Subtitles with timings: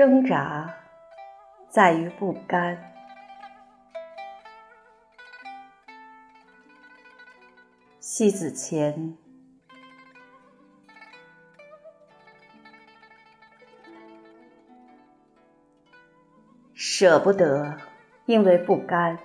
[0.00, 0.74] 挣扎
[1.68, 2.94] 在于不甘。
[7.98, 9.14] 西子谦，
[16.72, 17.76] 舍不得，
[18.24, 19.18] 因为不甘，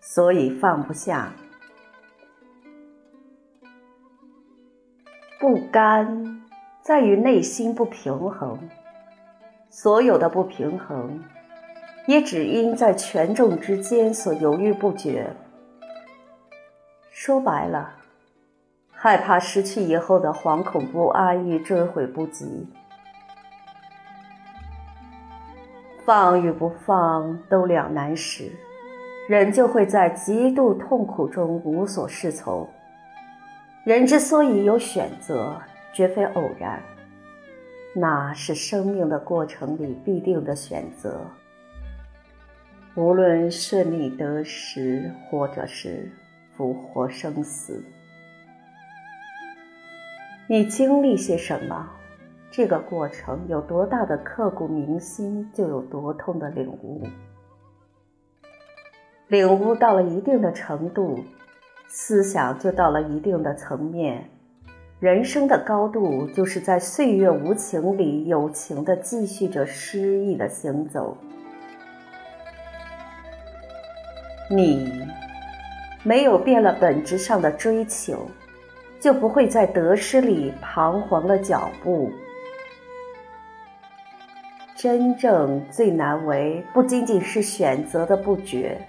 [0.00, 1.30] 所以放不下。
[5.38, 6.42] 不甘
[6.80, 8.58] 在于内心不平衡。
[9.78, 11.22] 所有的不平衡，
[12.06, 15.36] 也只因在权重之间所犹豫不决。
[17.10, 17.92] 说白了，
[18.90, 22.66] 害怕失去以后的惶恐不安与追悔不及。
[26.06, 28.50] 放与不放都两难时，
[29.28, 32.66] 人就会在极度痛苦中无所适从。
[33.84, 35.60] 人之所以有选择，
[35.92, 36.82] 绝非偶然。
[37.98, 41.18] 那是生命的过程里必定的选择，
[42.94, 46.12] 无论顺利得失，或者是
[46.54, 47.82] 福祸生死。
[50.46, 51.88] 你经历些什么，
[52.50, 57.02] 这个过程有多大的刻骨铭心，就有多痛的领悟。
[59.28, 61.24] 领悟到了一定的程度，
[61.88, 64.28] 思想就到了一定的层面。
[64.98, 71.14] 人生的高度，就是在岁月无情里，有情的继续着诗意的行走。
[74.48, 75.06] 你
[76.02, 78.26] 没有变了本质上的追求，
[78.98, 82.10] 就不会在得失里彷徨了脚步。
[84.74, 88.80] 真正最难为，不仅仅是选择的不决。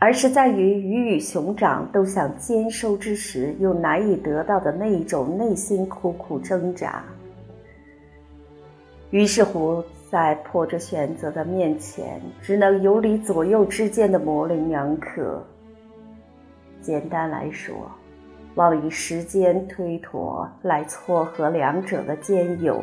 [0.00, 7.02] 而是在于鱼与熊掌都想兼收之时，又难以得到的那一种内心苦苦挣扎。
[9.10, 15.42] 于是乎，在迫着选择的面前，只能游离左右之间的模棱两可。
[16.80, 17.74] 简单来说，
[18.54, 22.80] 望以时间推脱来撮合两者的兼有。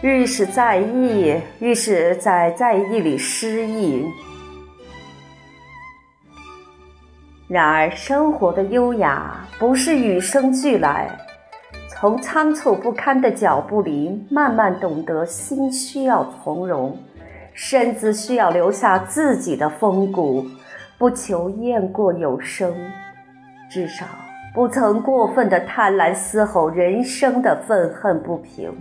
[0.00, 4.06] 愈是在意，愈是在在意里失意。
[7.48, 11.10] 然而，生活的优雅不是与生俱来，
[11.88, 16.96] 从仓促不堪的脚步里慢慢懂得心需要从容，
[17.52, 20.46] 身子需要留下自己的风骨，
[20.96, 22.72] 不求雁过有声，
[23.68, 24.06] 至少
[24.54, 28.72] 不曾过分的贪婪嘶吼人生的愤恨不平。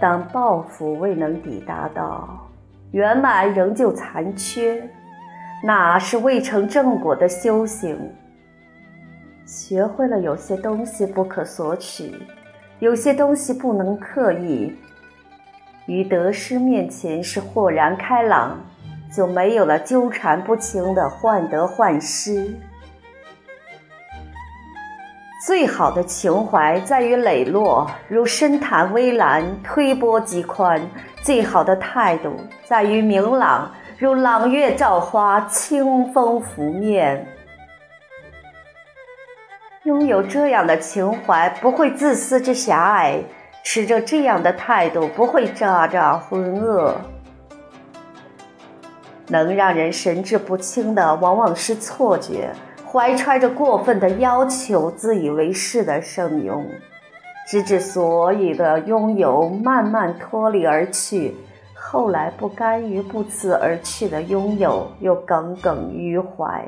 [0.00, 2.48] 当抱负未能抵达到
[2.92, 4.88] 圆满，仍旧残缺，
[5.62, 7.98] 那是未成正果的修行。
[9.44, 12.14] 学会了有些东西不可索取，
[12.78, 14.76] 有些东西不能刻意。
[15.86, 18.60] 于得失面前是豁然开朗，
[19.10, 22.54] 就没有了纠缠不清的患得患失。
[25.48, 30.78] 最好的情怀在于磊落，如深潭微澜，推波及宽；
[31.22, 32.36] 最好的态度
[32.66, 37.26] 在于明朗，如朗月照花，清风拂面。
[39.84, 43.22] 拥有这样的情怀，不会自私之狭隘；
[43.64, 46.92] 持着这样的态度，不会渣渣浑噩。
[49.28, 52.50] 能让人神志不清的，往往是错觉。
[52.90, 56.64] 怀揣着过分的要求、自以为是的声拥，
[57.46, 61.36] 直至所有的拥有慢慢脱离而去，
[61.74, 66.66] 后来不甘于不辞而去的拥有又耿耿于怀，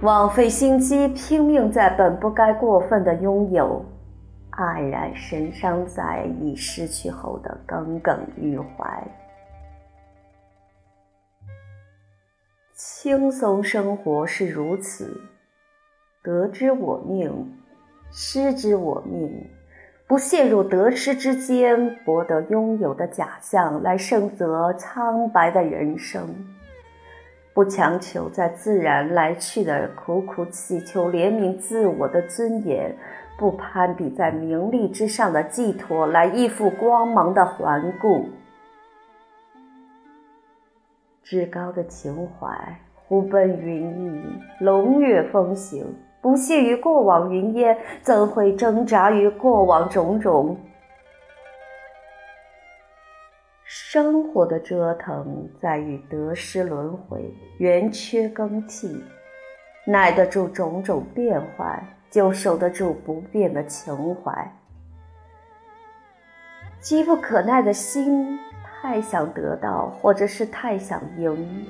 [0.00, 3.84] 枉费心机拼命在本不该过分的拥有，
[4.52, 9.06] 黯然神伤在已失去后的耿耿于怀。
[12.82, 15.20] 轻松生活是如此，
[16.22, 17.30] 得之我命，
[18.10, 19.50] 失之我命，
[20.06, 26.26] 不陷入得失之间，博得拥有的假象来胜则苍白的人生，
[27.52, 32.96] 不强求在自然来去的苦苦祈求怜悯自我的尊严，
[33.38, 38.24] 不攀比在名利之上的寄托来依附光芒的环顾。
[41.30, 44.20] 至高的情怀，呼奔云翳，
[44.58, 45.86] 龙跃风行，
[46.20, 50.58] 不屑于过往云烟，怎会挣扎于过往种种？
[53.62, 59.00] 生活的折腾在于得失轮回、圆缺更替，
[59.86, 61.80] 耐得住种种变幻，
[62.10, 64.52] 就守得住不变的情怀。
[66.80, 68.36] 急不可耐的心，
[68.80, 71.66] 太想得到，或者是太想赢，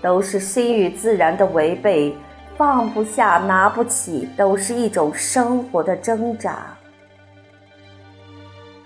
[0.00, 2.14] 都是心与自然的违背。
[2.56, 6.66] 放不下、拿不起，都是一种生活的挣扎。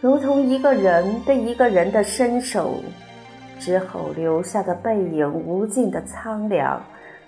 [0.01, 2.77] 如同一个人对一个人的伸手
[3.59, 6.83] 之后留下的背影，无尽的苍凉，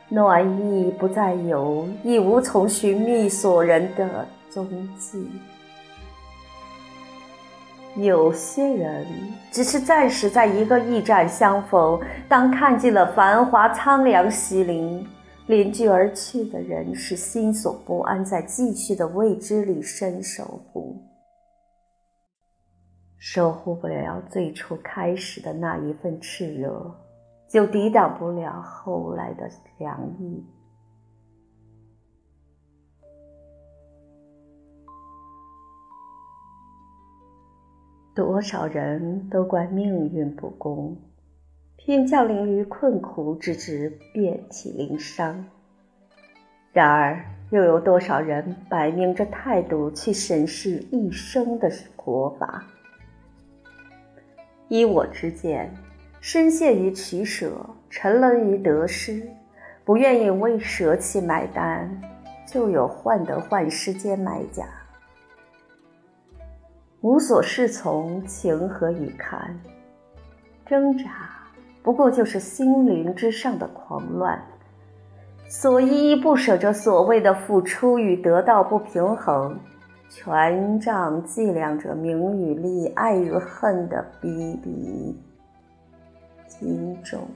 [0.08, 4.66] 暖意不再有，亦无从寻觅所人的踪
[4.98, 5.28] 迹。
[7.96, 9.06] 有些人
[9.50, 15.06] 只是暂时在一个驿站相逢，当看尽了繁华苍凉西林。
[15.46, 21.02] 邻居而去的人是心所不安，在继续的未知里伸守护，
[23.18, 26.94] 守护不了最初开始的那一份炽热，
[27.48, 30.46] 就抵挡不了后来的凉意。
[38.14, 40.96] 多少人都怪命运不公。
[41.76, 45.46] 偏降临于困苦之至，遍体鳞伤。
[46.72, 52.64] 然而，又有多少人摆明着态度去审视一生的活法？
[54.68, 55.72] 依我之见，
[56.20, 57.50] 深陷于取舍，
[57.88, 59.26] 沉沦于得失，
[59.84, 62.00] 不愿意为舍弃买单，
[62.46, 64.64] 就有患得患失间买家，
[67.02, 69.58] 无所适从，情何以堪？
[70.66, 71.04] 挣扎。
[71.82, 74.38] 不过就是心灵之上的狂乱，
[75.48, 79.58] 所依依不舍着所谓的付出与得到不平衡，
[80.10, 85.18] 权杖计量着名与利、爱与恨的比比
[86.46, 87.26] 轻重。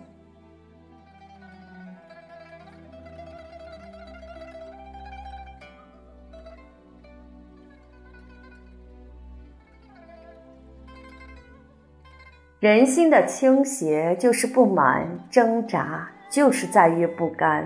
[12.65, 17.63] 人心的倾斜，就是不满；挣扎，就是在于不甘。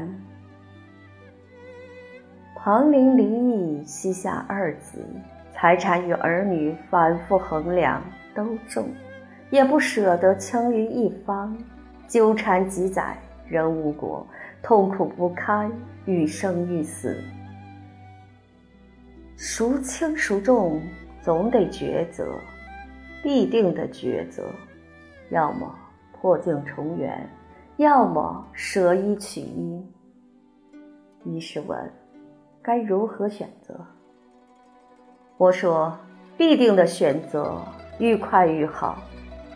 [2.56, 4.98] 庞林离异，膝下二子，
[5.54, 8.02] 财产与儿女反复衡量，
[8.34, 8.88] 都重，
[9.50, 11.56] 也不舍得轻于一方。
[12.08, 13.16] 纠缠几载，
[13.46, 14.26] 仍无果，
[14.64, 15.70] 痛苦不堪，
[16.06, 17.22] 欲生欲死。
[19.36, 20.82] 孰轻孰重，
[21.22, 22.34] 总得抉择，
[23.22, 24.42] 必定的抉择。
[25.30, 25.74] 要么
[26.12, 27.28] 破镜重圆，
[27.76, 29.84] 要么舍一取一。
[31.24, 31.78] 于是问：
[32.62, 33.78] 该如何选择？
[35.36, 35.96] 我说：
[36.36, 37.60] 必定的选择，
[37.98, 38.98] 愈快愈好。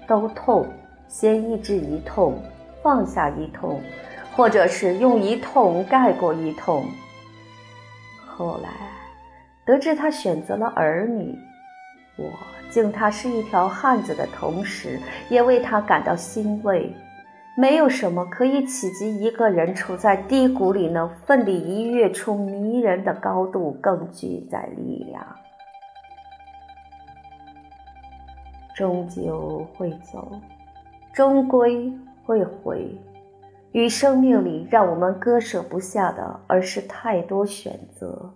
[0.06, 0.66] 都痛，
[1.08, 2.36] 先医治一痛，
[2.82, 3.80] 放下一痛，
[4.36, 6.84] 或者是用一痛盖过一痛。
[8.26, 8.68] 后来
[9.64, 11.38] 得知他选择了儿女，
[12.16, 12.24] 我。
[12.72, 14.98] 敬他是一条汉子的同时，
[15.28, 16.90] 也为他感到欣慰。
[17.54, 25.22] 没有什么可以企及一个人处在低谷里能奋力一跃出迷人的高度更具在力量。
[28.74, 30.32] 终究会走，
[31.12, 31.92] 终归
[32.24, 32.98] 会回。
[33.72, 38.32] 与生命里，让我们割舍不下的，而是太多选择。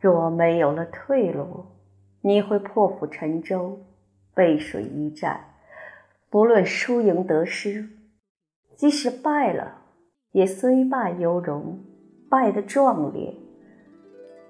[0.00, 1.66] 若没有了退路，
[2.20, 3.80] 你会破釜沉舟，
[4.34, 5.40] 背水一战。
[6.30, 7.88] 不论输赢得失，
[8.76, 9.82] 即使败了，
[10.32, 11.80] 也虽败犹荣，
[12.28, 13.34] 败得壮烈。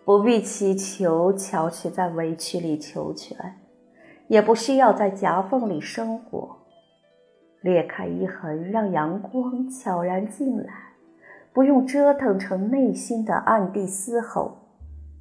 [0.04, 3.36] 不必祈求巧取在委屈里求全，
[4.26, 6.56] 也不需要在夹缝里生活。
[7.60, 10.72] 裂开一痕，让阳光悄然进来，
[11.52, 14.67] 不用折腾成内心的暗地嘶吼。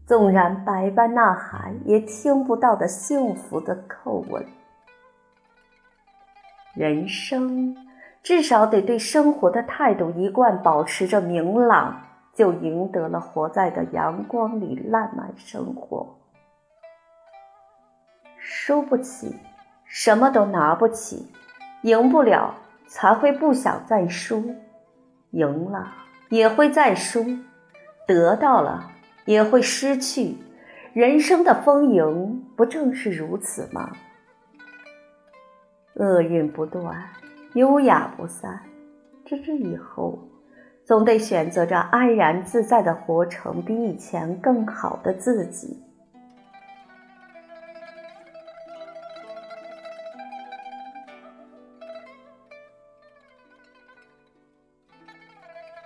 [0.07, 4.45] 纵然百般呐喊，也听不到的幸福的叩问。
[6.73, 7.75] 人生
[8.23, 16.15] 至少得对生活的态度一贯保持着明朗，就赢得了活在的阳光里烂漫生活。
[18.37, 19.35] 输不起，
[19.83, 21.17] 什么都拿不起；
[21.81, 22.55] 赢不了，
[22.87, 24.55] 才会不想再输；
[25.31, 25.91] 赢了，
[26.29, 27.25] 也会再输；
[28.07, 28.91] 得到了。
[29.27, 30.35] 也会失去，
[30.93, 33.91] 人生的丰盈不正是如此吗？
[35.95, 37.03] 厄运不断，
[37.53, 38.61] 优雅不散，
[39.25, 40.17] 直至以后，
[40.85, 45.83] 总得选择着安然自在的活成比以前更好的自己。